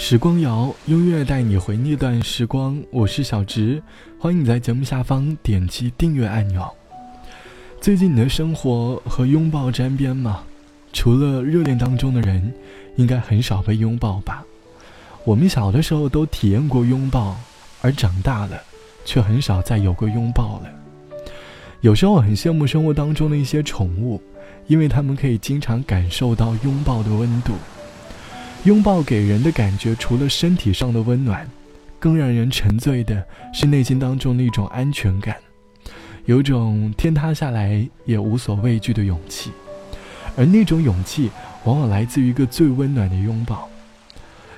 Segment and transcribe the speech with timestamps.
[0.00, 2.80] 时光谣，音乐带你回那段时光。
[2.92, 3.82] 我是小直，
[4.16, 6.64] 欢迎你在节目下方点击订阅按钮。
[7.80, 10.44] 最近你的生活和拥抱沾边吗？
[10.92, 12.54] 除了热恋当中的人，
[12.94, 14.44] 应该很少被拥抱吧？
[15.24, 17.36] 我们小的时候都体验过拥抱，
[17.82, 18.62] 而长大了，
[19.04, 20.70] 却很少再有过拥抱了。
[21.80, 24.22] 有时候很羡慕生活当中的一些宠物，
[24.68, 27.52] 因为他们可以经常感受到拥抱的温度。
[28.64, 31.48] 拥抱给人的感觉，除了身体上的温暖，
[31.98, 35.36] 更让人沉醉的是内心当中的一种安全感，
[36.26, 39.50] 有种天塌下来也无所畏惧的勇气。
[40.36, 41.30] 而那种勇气，
[41.64, 43.68] 往往来自于一个最温暖的拥抱。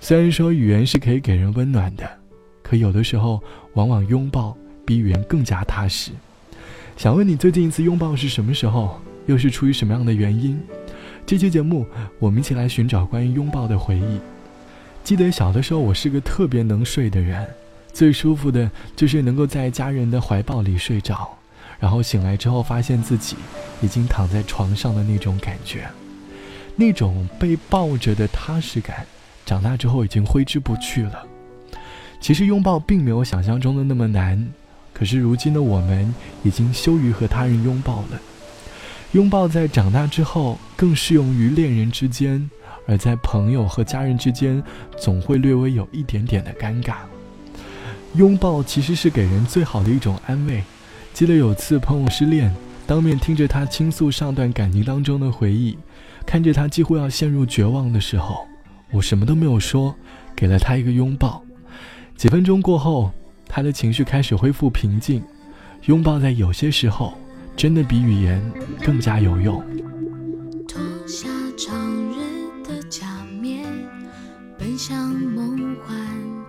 [0.00, 2.10] 虽然说语言是可以给人温暖的，
[2.62, 3.42] 可有的时候，
[3.74, 6.10] 往往拥抱比语言更加踏实。
[6.96, 9.00] 想问你，最近一次拥抱是什么时候？
[9.26, 10.60] 又是出于什么样的原因？
[11.24, 11.86] 这期节目，
[12.18, 14.20] 我们一起来寻找关于拥抱的回忆。
[15.02, 17.46] 记得小的时候，我是个特别能睡的人，
[17.92, 21.36] 最舒服的就是能够在家人的怀抱里睡着，
[21.80, 23.36] 然后醒来之后发现自己
[23.80, 25.88] 已经躺在床上的那种感觉，
[26.76, 29.06] 那种被抱着的踏实感，
[29.46, 31.24] 长大之后已经挥之不去了。
[32.20, 34.52] 其实拥抱并没有想象中的那么难，
[34.92, 38.20] 可是如今的我们已经羞于和他人拥抱了。
[39.12, 42.50] 拥抱在长大之后更适用于恋人之间，
[42.86, 44.62] 而在朋友和家人之间，
[44.98, 46.96] 总会略微有一点点的尴尬。
[48.14, 50.64] 拥抱其实是给人最好的一种安慰。
[51.12, 52.54] 记得有次朋友失恋，
[52.86, 55.76] 当面听着他倾诉上段感情当中的回忆，
[56.24, 58.46] 看着他几乎要陷入绝望的时候，
[58.90, 59.94] 我什么都没有说，
[60.34, 61.42] 给了他一个拥抱。
[62.16, 63.12] 几分钟过后，
[63.46, 65.22] 他的情绪开始恢复平静。
[65.84, 67.12] 拥抱在有些时候。
[67.56, 68.42] 真的比语言
[68.84, 69.62] 更加有用。
[70.66, 71.74] 脱下长
[72.10, 72.18] 日
[72.64, 73.06] 的假
[73.40, 73.64] 面，
[74.58, 75.96] 奔向梦幻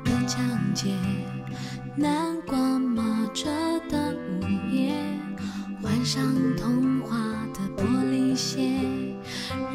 [0.03, 0.39] 的疆
[0.73, 0.95] 界。
[1.95, 3.50] 南瓜马车
[3.89, 4.95] 的午夜，
[5.81, 6.23] 换上
[6.57, 7.17] 童话
[7.53, 8.81] 的玻璃鞋，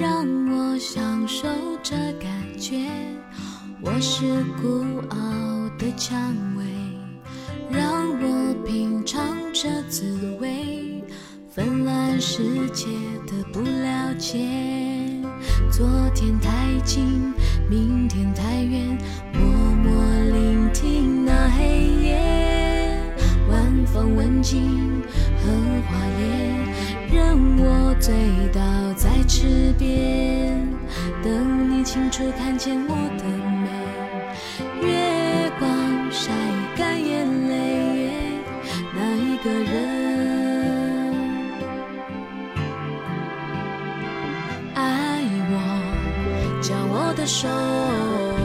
[0.00, 1.46] 让我享受
[1.82, 2.88] 这感觉。
[3.80, 5.16] 我是孤傲
[5.78, 6.64] 的蔷薇，
[7.70, 10.67] 让我品尝这滋味。
[12.20, 12.86] 世界
[13.26, 14.38] 的不了解，
[15.70, 15.86] 昨
[16.16, 16.50] 天太
[16.84, 17.32] 近，
[17.70, 18.98] 明天太远，
[19.32, 20.02] 默默
[20.32, 23.00] 聆听那黑夜，
[23.48, 25.00] 晚风吻尽
[25.38, 25.52] 荷
[25.88, 28.12] 花叶，任我醉
[28.52, 28.60] 倒
[28.94, 30.68] 在池边，
[31.22, 33.24] 等你清楚看见我的
[47.08, 48.37] 我的手。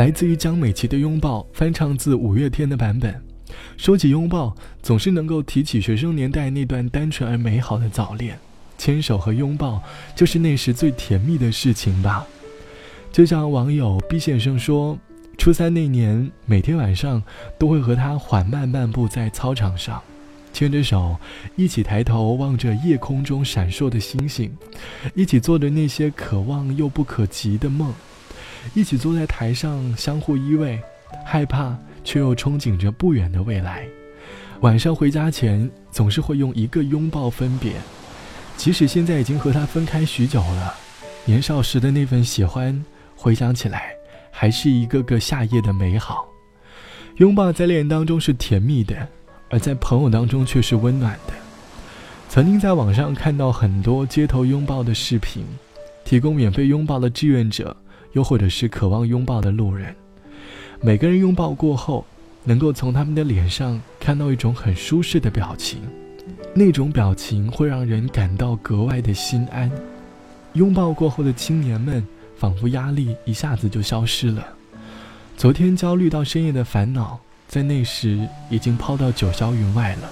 [0.00, 3.22] 来自于江美琪的《拥抱》，翻唱自五月天的版本。
[3.76, 8.38] 说起拥抱，总是能够提起学生年代那段单纯而美好的早恋，
[8.78, 9.82] 牵手和拥抱
[10.16, 12.26] 就是那时最甜蜜的事情吧。
[13.12, 14.98] 就像网友毕先生说，
[15.36, 17.22] 初三那年，每天晚上
[17.58, 20.00] 都会和他缓慢漫步在操场上，
[20.50, 21.14] 牵着手，
[21.56, 24.50] 一起抬头望着夜空中闪烁的星星，
[25.14, 27.92] 一起做着那些可望又不可及的梦，
[28.74, 30.78] 一起坐在台上相互依偎，
[31.24, 31.76] 害怕。
[32.02, 33.86] 却又憧憬着不远的未来。
[34.62, 37.74] 晚上回家前，总是会用一个拥抱分别。
[38.56, 40.74] 即使现在已经和他分开许久了，
[41.26, 42.82] 年少时的那份喜欢，
[43.14, 43.92] 回想起来，
[44.30, 46.26] 还是一个个夏夜的美好。
[47.16, 49.06] 拥抱在恋人当中是甜蜜的，
[49.50, 51.34] 而在朋友当中却是温暖的。
[52.30, 55.44] 曾经在网上看到很多街头拥抱的视频，
[56.02, 57.76] 提供免费拥抱的志愿者，
[58.12, 59.94] 又或者是渴望拥抱的路人。
[60.80, 62.04] 每个人拥抱过后，
[62.44, 65.80] 能够从他们的脸上看到一种很舒适的表情，
[66.54, 69.70] 那种表情会让人感到格外的心安。
[70.54, 72.04] 拥抱过后的青年们，
[72.36, 74.44] 仿佛压力一下子就消失了。
[75.36, 80.10] 昨天焦虑到深夜的烦恼，在那时已经抛到九霄云外了。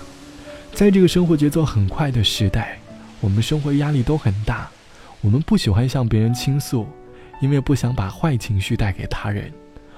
[0.72, 2.78] 在这个生活节奏很快的时代，
[3.20, 4.68] 我们生活压力都很大，
[5.22, 6.86] 我们不喜欢向别人倾诉，
[7.40, 9.52] 因为不想把坏情绪带给他人。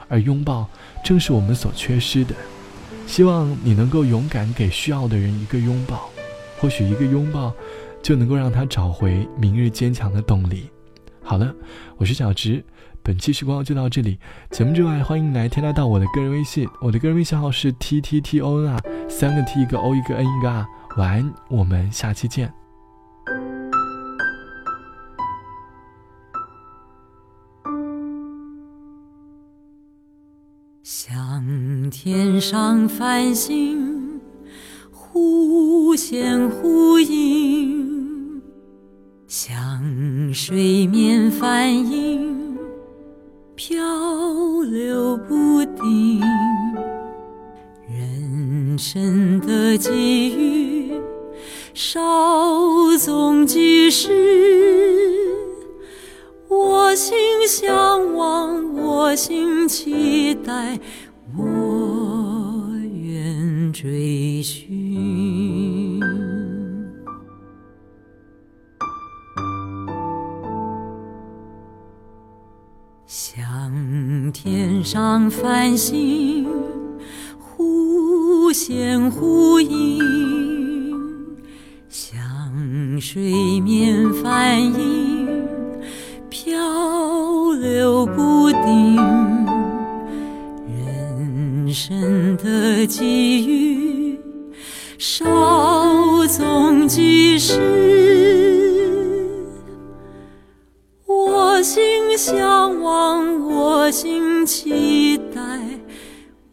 [0.08, 0.68] 而拥抱
[1.04, 2.34] 正是我们所缺失的。
[3.06, 6.10] 希望你能够勇敢给需要的人一个拥抱，
[6.58, 7.52] 或许一个拥抱
[8.02, 10.68] 就能够让他找回明日坚强的动力。
[11.22, 11.54] 好了，
[11.96, 12.64] 我是小直，
[13.04, 14.18] 本期时光就到这里。
[14.50, 20.66] 节目之外，欢迎来添加到我的个人微信，我的个人微信号是 t t t o n 啊，三个 t 一个 o 一个 n 一个 r。
[20.96, 22.59] 晚安，我们下期见。
[30.92, 34.20] 像天上繁星，
[34.90, 38.42] 忽现忽隐；
[39.28, 39.80] 像
[40.34, 42.58] 水面帆影，
[43.54, 43.78] 漂
[44.68, 46.20] 流不定。
[47.88, 50.92] 人生的际遇，
[51.72, 54.49] 稍纵即逝。
[59.10, 60.78] 我心期待，
[61.36, 66.00] 我愿追寻。
[73.04, 76.46] 像天上繁星，
[77.36, 79.98] 忽现忽隐；
[81.88, 82.20] 像
[83.00, 84.89] 水面帆影。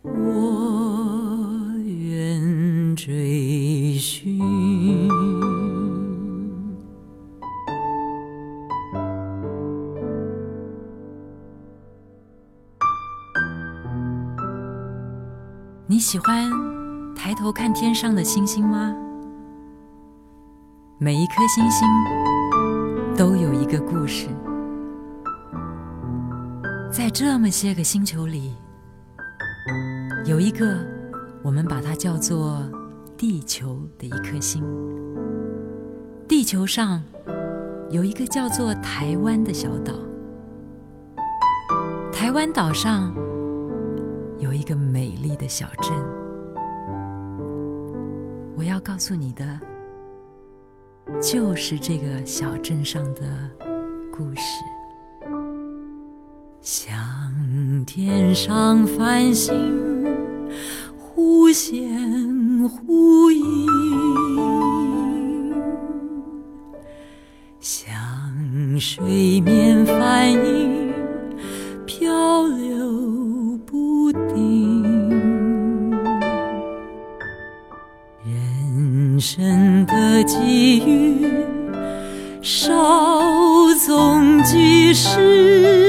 [0.01, 4.39] 我愿追寻。
[15.89, 16.51] 你喜欢
[17.15, 18.93] 抬头看天上的星星吗？
[20.99, 21.87] 每一颗星星
[23.15, 24.27] 都有一个故事，
[26.91, 28.53] 在这么些个星球里，
[30.27, 30.77] 有一个
[31.41, 32.61] 我们把它叫做
[33.15, 34.61] 地球的一颗星。
[36.27, 37.01] 地球上
[37.89, 39.93] 有一个叫做台湾的小岛，
[42.11, 43.15] 台湾岛上。
[44.39, 45.91] 有一个美丽的小镇，
[48.55, 49.59] 我要告诉你的，
[51.19, 53.23] 就是这个小镇上的
[54.15, 54.41] 故事。
[56.61, 57.26] 想
[57.87, 59.55] 天上繁星，
[60.97, 61.89] 忽现
[62.67, 63.65] 忽隐；
[67.61, 67.87] 像
[68.77, 70.93] 水面反影，
[71.85, 74.83] 漂流不定。
[78.25, 81.25] 人生的际遇，
[82.41, 85.86] 稍纵即逝。